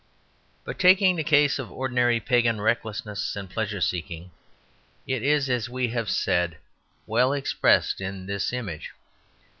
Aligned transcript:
But 0.63 0.79
taking 0.79 1.15
the 1.15 1.23
case 1.23 1.59
of 1.59 1.71
ordinary 1.71 2.19
pagan 2.19 2.59
recklessness 2.59 3.35
and 3.35 3.47
pleasure 3.47 3.81
seeking, 3.81 4.31
it 5.05 5.21
is, 5.21 5.47
as 5.47 5.69
we 5.69 5.89
have 5.89 6.09
said, 6.09 6.57
well 7.05 7.33
expressed 7.33 8.01
in 8.01 8.25
this 8.25 8.51
image. 8.51 8.93